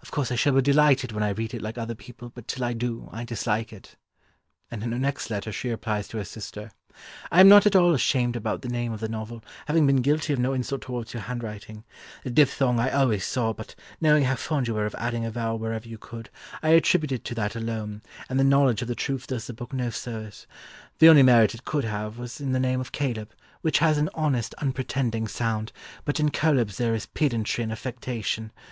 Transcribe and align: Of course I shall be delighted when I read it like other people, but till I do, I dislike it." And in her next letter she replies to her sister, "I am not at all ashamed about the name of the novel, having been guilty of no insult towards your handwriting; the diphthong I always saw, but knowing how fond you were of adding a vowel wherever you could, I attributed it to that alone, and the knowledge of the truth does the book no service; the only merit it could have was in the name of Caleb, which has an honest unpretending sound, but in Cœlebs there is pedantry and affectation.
Of 0.00 0.12
course 0.12 0.30
I 0.30 0.36
shall 0.36 0.52
be 0.52 0.62
delighted 0.62 1.10
when 1.10 1.24
I 1.24 1.30
read 1.30 1.54
it 1.54 1.60
like 1.60 1.76
other 1.76 1.96
people, 1.96 2.28
but 2.32 2.46
till 2.46 2.62
I 2.62 2.72
do, 2.72 3.08
I 3.10 3.24
dislike 3.24 3.72
it." 3.72 3.96
And 4.70 4.80
in 4.84 4.92
her 4.92 4.98
next 5.00 5.28
letter 5.28 5.50
she 5.50 5.70
replies 5.70 6.06
to 6.06 6.18
her 6.18 6.24
sister, 6.24 6.70
"I 7.32 7.40
am 7.40 7.48
not 7.48 7.66
at 7.66 7.74
all 7.74 7.92
ashamed 7.92 8.36
about 8.36 8.62
the 8.62 8.68
name 8.68 8.92
of 8.92 9.00
the 9.00 9.08
novel, 9.08 9.42
having 9.66 9.84
been 9.88 9.96
guilty 10.00 10.32
of 10.32 10.38
no 10.38 10.52
insult 10.52 10.82
towards 10.82 11.12
your 11.12 11.24
handwriting; 11.24 11.82
the 12.22 12.30
diphthong 12.30 12.78
I 12.78 12.90
always 12.92 13.24
saw, 13.26 13.52
but 13.52 13.74
knowing 14.00 14.22
how 14.22 14.36
fond 14.36 14.68
you 14.68 14.74
were 14.74 14.86
of 14.86 14.94
adding 14.94 15.24
a 15.24 15.32
vowel 15.32 15.58
wherever 15.58 15.88
you 15.88 15.98
could, 15.98 16.30
I 16.62 16.68
attributed 16.68 17.22
it 17.22 17.24
to 17.24 17.34
that 17.34 17.56
alone, 17.56 18.02
and 18.28 18.38
the 18.38 18.44
knowledge 18.44 18.82
of 18.82 18.86
the 18.88 18.94
truth 18.94 19.26
does 19.26 19.48
the 19.48 19.52
book 19.52 19.72
no 19.72 19.90
service; 19.90 20.46
the 21.00 21.08
only 21.08 21.24
merit 21.24 21.56
it 21.56 21.64
could 21.64 21.82
have 21.82 22.18
was 22.18 22.40
in 22.40 22.52
the 22.52 22.60
name 22.60 22.80
of 22.80 22.92
Caleb, 22.92 23.30
which 23.62 23.80
has 23.80 23.98
an 23.98 24.10
honest 24.14 24.54
unpretending 24.58 25.26
sound, 25.26 25.72
but 26.04 26.20
in 26.20 26.28
Cœlebs 26.30 26.76
there 26.76 26.94
is 26.94 27.06
pedantry 27.06 27.64
and 27.64 27.72
affectation. 27.72 28.52